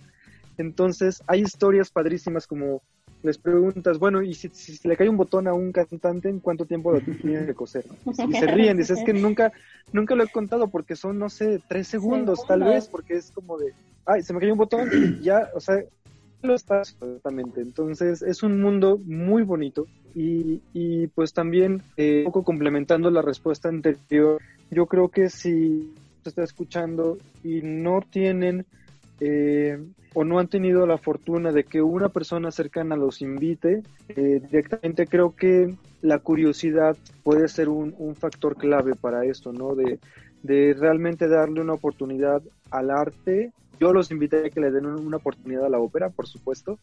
[0.58, 2.82] Entonces, hay historias padrísimas como
[3.22, 6.64] les preguntas, bueno, y si, si, le cae un botón a un cantante, ¿en cuánto
[6.64, 7.84] tiempo lo tiene que coser?
[8.06, 9.52] Y, se ríen, dices, es que nunca,
[9.92, 13.58] nunca lo he contado porque son, no sé, tres segundos, tal vez, porque es como
[13.58, 13.72] de,
[14.06, 15.82] ay, se me cayó un botón y ya, o sea,
[16.42, 17.60] lo estás exactamente.
[17.60, 23.22] Entonces, es un mundo muy bonito y, y pues también, eh, un poco complementando la
[23.22, 24.40] respuesta anterior,
[24.72, 28.64] yo creo que si se está escuchando y no tienen
[29.20, 29.78] eh,
[30.14, 35.06] o no han tenido la fortuna de que una persona cercana los invite, eh, directamente
[35.06, 39.74] creo que la curiosidad puede ser un, factor clave para esto, ¿no?
[39.74, 39.98] De,
[40.74, 43.52] realmente darle una oportunidad al arte.
[43.78, 46.78] Yo los invité a que le den una oportunidad a la ópera, por supuesto,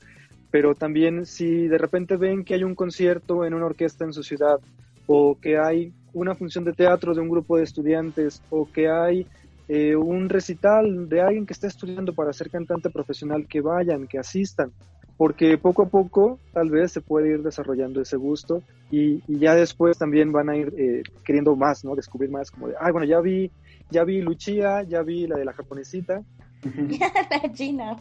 [0.49, 4.23] pero también si de repente ven que hay un concierto en una orquesta en su
[4.23, 4.59] ciudad,
[5.07, 9.27] o que hay una función de teatro de un grupo de estudiantes, o que hay
[9.67, 14.17] eh, un recital de alguien que está estudiando para ser cantante profesional, que vayan, que
[14.17, 14.71] asistan,
[15.15, 19.97] porque poco a poco tal vez se puede ir desarrollando ese gusto y, ya después
[19.97, 21.93] también van a ir eh, queriendo más, ¿no?
[21.93, 23.51] Descubrir más como de, ay, bueno, ya vi,
[23.91, 26.23] ya vi Luchía, ya vi la de la japonesita.
[27.43, 27.97] la china.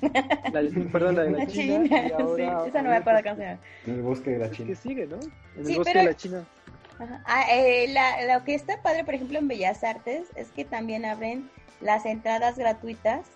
[0.92, 1.84] perdón, la de la, china.
[1.88, 3.58] sí, esa no me acuerdo canción.
[3.86, 4.68] En el bosque de la China.
[4.68, 5.18] ¿Qué sigue, no?
[5.56, 6.44] En el bosque de la China.
[7.24, 7.94] Ah, eh,
[8.32, 12.56] lo que está padre, por ejemplo, en Bellas Artes es que también abren las entradas
[12.58, 13.26] gratuitas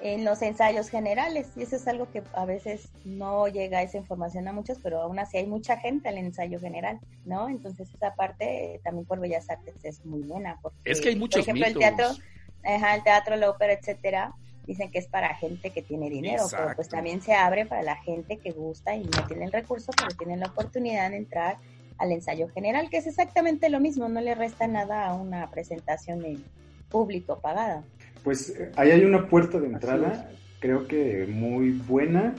[0.00, 1.48] en los ensayos generales.
[1.56, 5.18] Y eso es algo que a veces no llega esa información a muchos, pero aún
[5.18, 7.48] así hay mucha gente en el ensayo general, ¿no?
[7.48, 10.58] Entonces esa parte también por Bellas Artes es muy buena.
[10.60, 12.16] Porque, es que hay muchos Por ejemplo, el teatro,
[12.64, 14.34] el teatro, la ópera, etcétera,
[14.66, 17.96] dicen que es para gente que tiene dinero, pero pues también se abre para la
[17.96, 21.58] gente que gusta y no tiene el recurso, pero tiene la oportunidad de entrar
[21.98, 26.24] al ensayo general, que es exactamente lo mismo, no le resta nada a una presentación
[26.24, 26.44] en
[26.88, 27.82] público pagada.
[28.22, 32.34] Pues ahí hay una puerta de entrada, creo que muy buena,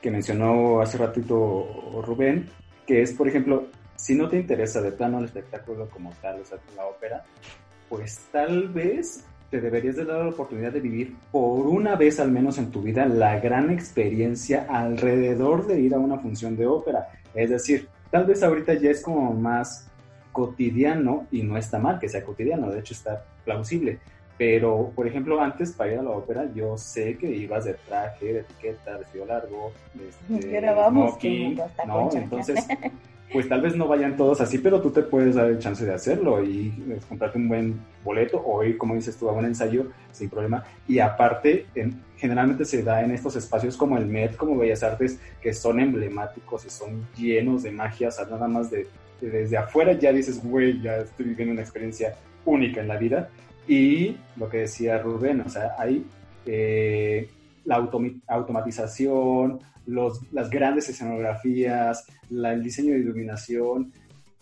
[0.00, 2.48] que mencionó hace ratito Rubén,
[2.86, 6.44] que es, por ejemplo, si no te interesa de plano el espectáculo como tal, o
[6.44, 7.24] sea, la ópera,
[7.88, 12.30] pues tal vez te deberías de dar la oportunidad de vivir por una vez al
[12.30, 17.08] menos en tu vida la gran experiencia alrededor de ir a una función de ópera.
[17.34, 19.88] Es decir, tal vez ahorita ya es como más
[20.32, 23.98] cotidiano y no está mal que sea cotidiano, de hecho está plausible,
[24.36, 28.34] Pero, por ejemplo, antes para ir a la ópera, yo sé que ibas de traje,
[28.34, 29.72] de etiqueta, vestido largo,
[30.30, 31.16] este, grabamos
[31.86, 32.10] ¿no?
[32.12, 32.66] Entonces,
[33.32, 35.92] pues tal vez no vayan todos así, pero tú te puedes dar el chance de
[35.92, 40.64] hacerlo y pues, comprarte un buen boleto o como dices tú, un ensayo sin problema.
[40.86, 45.18] Y aparte, en, generalmente se da en estos espacios como el Met, como Bellas Artes,
[45.40, 48.86] que son emblemáticos y son llenos de magia, o sea, nada más de,
[49.20, 53.28] desde afuera ya dices, güey, ya estoy viviendo una experiencia única en la vida.
[53.66, 56.06] Y lo que decía Rubén, o sea, hay
[56.46, 57.28] eh,
[57.64, 57.76] la
[58.28, 63.92] automatización, las grandes escenografías, el diseño de iluminación,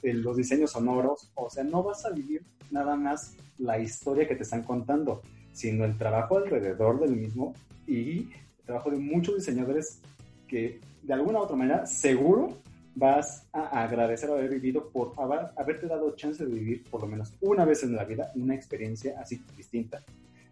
[0.02, 4.42] los diseños sonoros, o sea, no vas a vivir nada más la historia que te
[4.42, 7.54] están contando, sino el trabajo alrededor del mismo
[7.86, 8.28] y
[8.58, 10.00] el trabajo de muchos diseñadores
[10.48, 12.58] que de alguna u otra manera seguro
[12.94, 15.12] vas a agradecer haber vivido por
[15.56, 19.20] haberte dado chance de vivir por lo menos una vez en la vida una experiencia
[19.20, 20.02] así distinta.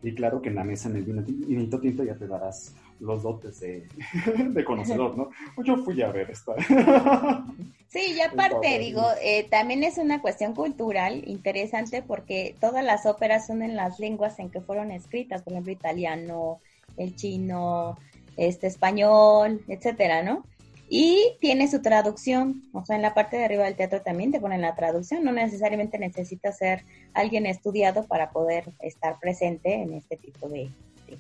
[0.03, 3.61] Y claro que en la mesa en el vinito tinto ya te darás los dotes
[3.61, 3.87] de,
[4.49, 5.31] de conocedor, ¿no?
[5.55, 6.55] Pues yo fui a ver esta.
[7.89, 13.47] Sí, y aparte, digo, eh, también es una cuestión cultural interesante porque todas las óperas
[13.47, 16.59] son en las lenguas en que fueron escritas, por ejemplo, italiano,
[16.97, 17.99] el chino,
[18.39, 20.43] este español, etcétera, ¿no?
[20.89, 24.41] Y tiene su traducción, o sea, en la parte de arriba del teatro también te
[24.41, 26.85] ponen la traducción, no necesariamente necesitas ser
[27.15, 30.71] alguien estudiado para poder estar presente en este tipo de,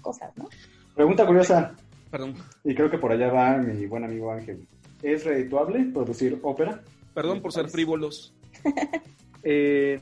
[0.00, 0.48] cosas, ¿no?
[0.94, 1.74] Pregunta curiosa.
[2.10, 2.34] Perdón.
[2.64, 4.66] Y creo que por allá va mi buen amigo Ángel.
[5.02, 6.82] ¿Es redituable producir ópera?
[7.14, 8.34] Perdón por ser frívolos.
[9.42, 10.00] eh,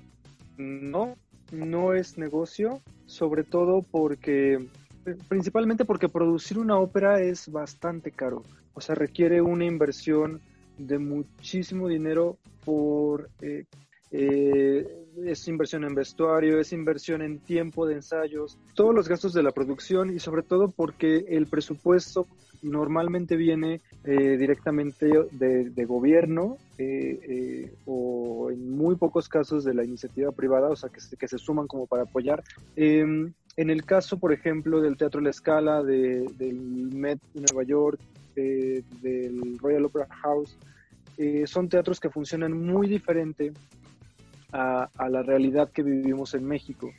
[0.56, 1.16] no,
[1.52, 4.66] no es negocio, sobre todo porque,
[5.28, 8.42] principalmente porque producir una ópera es bastante caro.
[8.74, 10.40] O sea, requiere una inversión
[10.78, 13.30] de muchísimo dinero por...
[13.40, 13.64] Eh,
[14.10, 14.86] eh,
[15.24, 19.52] es inversión en vestuario, es inversión en tiempo de ensayos, todos los gastos de la
[19.52, 22.26] producción y sobre todo porque el presupuesto
[22.62, 26.56] normalmente viene eh, directamente de, gobierno
[27.86, 31.38] o en muy pocos casos de la iniciativa privada, o sea, que se, que se
[31.38, 32.42] suman como para apoyar.
[32.76, 38.00] Em, en el caso, por ejemplo, del Teatro La Scala, del Met de Nueva York,
[38.34, 40.56] del Royal Opera House,
[41.18, 43.52] eh, son teatros que funcionan muy diferente
[44.52, 46.90] a, la realidad que vivimos en México.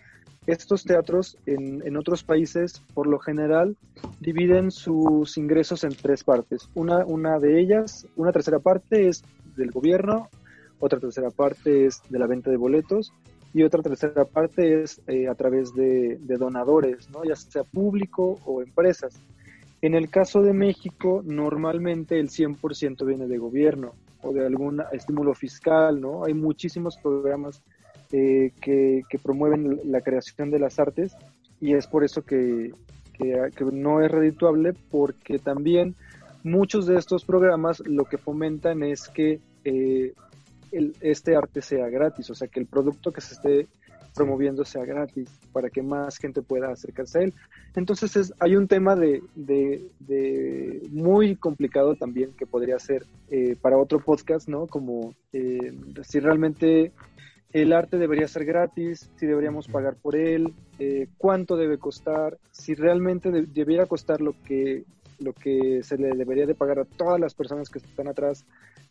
[0.47, 3.77] Estos teatros en, otros países, por lo general,
[4.19, 6.67] dividen sus ingresos en tres partes.
[6.73, 9.23] Una, una de ellas, una tercera parte es
[9.55, 10.29] del gobierno,
[10.79, 13.13] otra tercera parte es de la venta de boletos
[13.53, 17.23] y otra tercera parte es eh, a través de, de, donadores, ¿no?
[17.23, 19.13] ya sea público o empresas.
[19.83, 25.33] En el caso de México, normalmente el 100% viene de gobierno o de algún estímulo
[25.33, 26.25] fiscal, ¿no?
[26.25, 27.61] Hay muchísimos programas
[28.11, 31.15] eh, que, promueven la creación de las artes
[31.59, 32.73] y es por eso que,
[33.71, 35.95] no es redituable porque también
[36.43, 40.13] muchos de estos programas lo que fomentan es que eh,
[40.71, 43.67] este arte sea gratis, o sea, que el producto que se esté
[44.13, 47.33] promoviendo sea gratis para que más gente pueda acercarse a él.
[47.75, 53.77] Entonces es, hay un tema de, de, muy complicado también que podría ser eh, para
[53.77, 54.67] otro podcast, ¿no?
[54.67, 56.91] Como eh, si realmente
[57.53, 62.75] el arte debería ser gratis, si deberíamos pagar por él, eh, cuánto debe costar, si
[62.75, 64.85] realmente debiera costar lo que
[65.21, 68.45] lo que se le debería de pagar a todas las personas que están atrás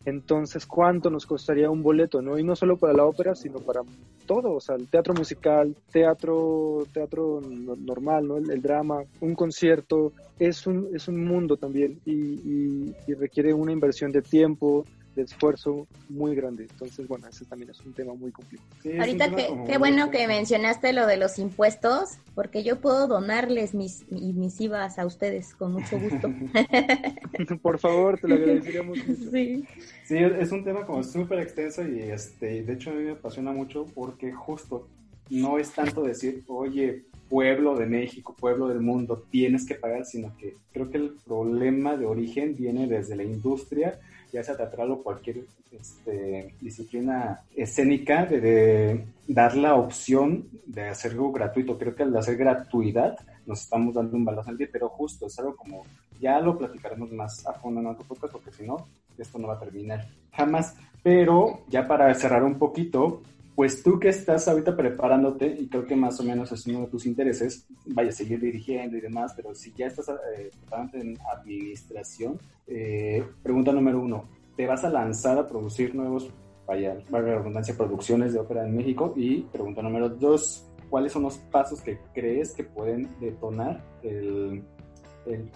[0.07, 2.23] entonces, ¿cuánto nos costaría un boleto?
[2.23, 2.39] ¿no?
[2.39, 3.83] Y no solo para la ópera, sino para
[4.27, 8.39] todo, o sea, el teatro musical, teatro, teatro normal, ¿no?
[8.39, 14.23] El, drama, un concierto, es un, es un mundo también y requiere una inversión de
[14.23, 16.67] tiempo, de esfuerzo muy grande.
[16.71, 18.69] Entonces, bueno, ese también es un tema muy complicado.
[18.99, 19.31] Ahorita
[19.67, 24.99] qué bueno que mencionaste lo de los impuestos, porque yo puedo donarles mis, mis IVAs
[24.99, 26.33] a ustedes con mucho gusto.
[27.63, 29.21] Por favor, te lo agradeceríamos mucho.
[29.31, 29.65] Sí.
[30.05, 33.53] sí, es un tema como súper extenso y este, de hecho a mí me apasiona
[33.53, 34.89] mucho porque justo
[35.31, 40.37] no es tanto decir, oye, pueblo de México, pueblo del mundo, tienes que pagar, sino
[40.37, 44.01] que creo que el problema de origen viene desde la industria
[44.33, 51.79] ya sea teatral o cualquier este, disciplina escénica, de, dar la opción de hacerlo gratuito.
[51.79, 55.39] Creo que al hacer gratuidad nos estamos dando un valor al día, pero justo es
[55.39, 55.85] algo como,
[56.21, 58.87] ya lo platicaremos más a fondo en otro podcast, porque si no,
[59.19, 60.75] esto no va a terminar jamás.
[61.03, 63.23] Pero ya para cerrar un poquito,
[63.55, 66.87] pues tú que estás ahorita preparándote, y creo que más o menos es uno de
[66.87, 70.51] tus intereses, vaya a seguir dirigiendo y demás, pero si ya estás eh,
[70.95, 76.31] en administración, eh, pregunta número uno, ¿te vas a lanzar a producir nuevos,
[76.67, 79.13] vaya, la redundancia, producciones de ópera en México?
[79.17, 84.63] Y pregunta número dos, ¿cuáles son los pasos que crees que pueden detonar el,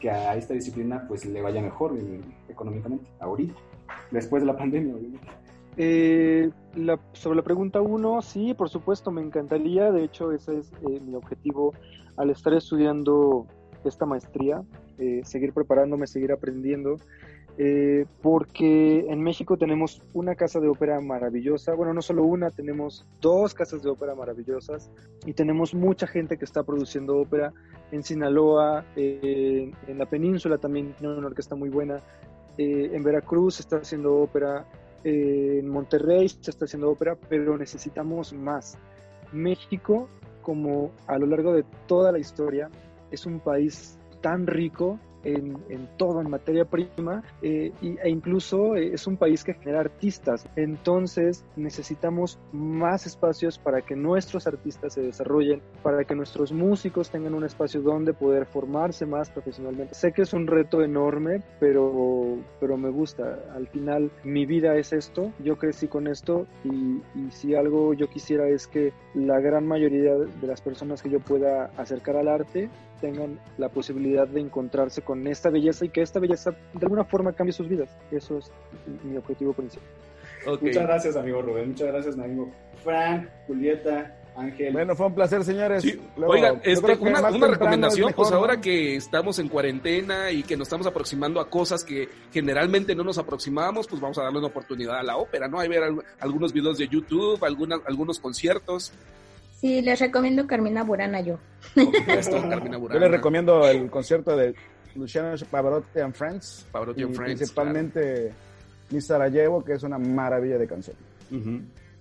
[0.00, 3.54] que a esta disciplina pues le vaya mejor eh, económicamente ahorita,
[4.10, 4.94] después de la pandemia,
[5.76, 6.50] eh,
[7.12, 9.92] sobre la pregunta uno, sí, por supuesto, me encantaría.
[9.92, 11.72] De hecho, ese es eh, mi objetivo
[12.16, 13.46] al estar estudiando
[13.84, 14.62] esta maestría,
[15.24, 16.96] seguir preparándome, seguir aprendiendo.
[17.56, 23.06] Eh, porque en México tenemos una casa de ópera maravillosa, bueno, no solo una, tenemos
[23.20, 24.90] dos casas de ópera maravillosas
[25.24, 27.52] y tenemos mucha gente que está produciendo ópera
[27.92, 32.02] en Sinaloa, eh, en la península también tiene una orquesta muy buena,
[32.58, 34.66] eh, en Veracruz está haciendo ópera,
[35.04, 38.78] en Monterrey se está haciendo ópera, pero necesitamos más.
[39.32, 40.08] México,
[40.42, 42.70] como a lo largo de toda la historia,
[43.10, 49.06] es un país tan rico en, todo, en materia prima, eh, e incluso eh, es
[49.06, 50.46] un país que genera artistas.
[50.56, 57.34] Entonces necesitamos más espacios para que nuestros artistas se desarrollen, para que nuestros músicos tengan
[57.34, 59.94] un espacio donde poder formarse más profesionalmente.
[59.94, 63.38] Sé que es un reto enorme, pero, pero me gusta.
[63.54, 68.08] Al final mi vida es esto, yo crecí con esto y, y si algo yo
[68.08, 72.68] quisiera es que la gran mayoría de las personas que yo pueda acercar al arte
[73.04, 77.34] tengan la posibilidad de encontrarse con esta belleza y que esta belleza de alguna forma
[77.34, 77.90] cambie sus vidas.
[78.10, 78.50] Eso es
[79.04, 79.86] mi objetivo principal.
[80.58, 81.68] Muchas gracias, amigo Rubén.
[81.68, 82.50] Muchas gracias, amigo
[82.82, 84.20] Frank, Julieta.
[84.36, 84.72] Ángel.
[84.72, 85.84] Bueno, fue un placer, señores.
[86.16, 91.38] Oigan, este, una, recomendación, pues ahora que estamos en cuarentena y que nos estamos aproximando
[91.38, 95.18] a cosas que generalmente no nos aproximábamos, pues vamos a darle una oportunidad a la
[95.18, 95.60] ópera, ¿no?
[95.60, 95.84] Hay ver
[96.18, 98.92] algunos videos de YouTube, algunas, algunos conciertos.
[99.64, 101.38] Sí, les recomiendo Carmina Burana yo.
[101.74, 104.54] Yo les recomiendo el concierto de
[104.94, 106.66] Luciano Pavarotti and Friends.
[106.70, 107.38] Pavarotti and Friends.
[107.38, 108.34] Principalmente
[108.90, 110.96] Mi Sarajevo, que es una maravilla de canción.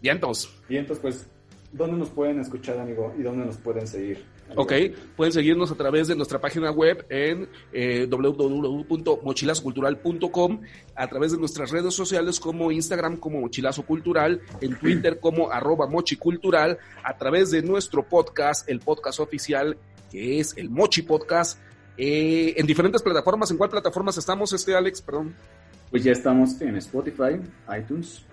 [0.01, 0.61] Vientos.
[0.67, 1.25] Vientos, pues,
[1.71, 3.15] ¿dónde nos pueden escuchar, amigo?
[3.17, 4.25] ¿Y dónde nos pueden seguir?
[4.55, 4.71] Ok,
[5.15, 10.61] pueden seguirnos a través de nuestra página web en eh, www.mochilazocultural.com,
[10.95, 15.87] a través de nuestras redes sociales como Instagram como Mochilazo Cultural, en Twitter como arroba
[15.87, 19.77] mochicultural, a través de nuestro podcast, el podcast oficial
[20.13, 21.59] que es el Mochi Podcast,
[21.97, 23.49] eh, en diferentes plataformas.
[23.49, 25.01] ¿En cuál plataformas estamos, este Alex?
[25.01, 25.33] Perdón.
[25.89, 27.41] Pues ya estamos en Spotify,
[27.75, 28.23] iTunes.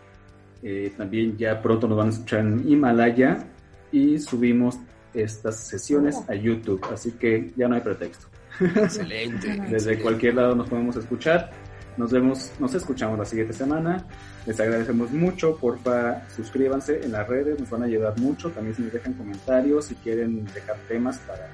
[0.62, 3.48] Eh, también ya pronto nos van a escuchar en Himalaya
[3.90, 4.76] y subimos
[5.14, 8.26] estas sesiones a YouTube, así que ya no hay pretexto.
[8.61, 9.48] Excelente.
[9.70, 11.50] Desde cualquier lado nos podemos escuchar.
[11.96, 14.06] Nos vemos, nos escuchamos la siguiente semana.
[14.46, 18.50] Les agradecemos mucho, porfa, suscríbanse en las redes, nos van a ayudar mucho.
[18.50, 21.48] También si nos dejan comentarios, si quieren dejar temas para,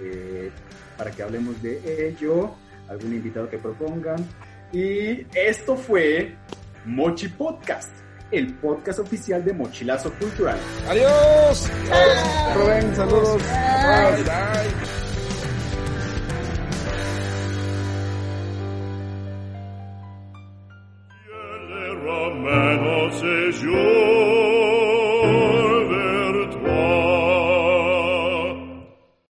[0.00, 0.50] eh,
[0.96, 2.54] para que hablemos de ello,
[2.88, 4.24] algún invitado que propongan.
[4.72, 6.34] Y esto fue
[6.86, 8.01] Mochi Podcast
[8.32, 10.58] el podcast oficial de Mochilazo Cultural.
[10.88, 11.70] ¡Adiós!
[12.56, 13.42] Rubén, saludos.
[13.42, 15.01] Bye, bye.